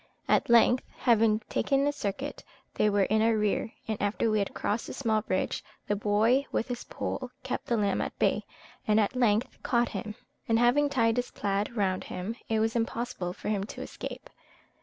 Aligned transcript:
At 0.27 0.49
length, 0.49 0.83
having 0.97 1.41
taken 1.47 1.85
a 1.85 1.91
circuit, 1.91 2.43
they 2.73 2.89
were 2.89 3.03
in 3.03 3.21
our 3.21 3.37
rear; 3.37 3.71
and 3.87 4.01
after 4.01 4.31
we 4.31 4.39
had 4.39 4.55
crossed 4.55 4.89
a 4.89 4.93
small 4.93 5.21
bridge, 5.21 5.63
the 5.87 5.95
boy 5.95 6.47
with 6.51 6.69
his 6.69 6.85
pole 6.85 7.29
kept 7.43 7.67
the 7.67 7.77
lamb 7.77 8.01
at 8.01 8.17
bay, 8.17 8.43
and 8.87 8.99
at 8.99 9.15
length 9.15 9.61
caught 9.61 9.89
him; 9.89 10.15
and 10.49 10.57
having 10.57 10.89
tied 10.89 11.17
his 11.17 11.29
plaid 11.29 11.75
round 11.77 12.05
him, 12.05 12.35
it 12.49 12.59
was 12.59 12.75
impossible 12.75 13.31
for 13.31 13.49
him 13.49 13.63
to 13.65 13.81
escape. 13.83 14.27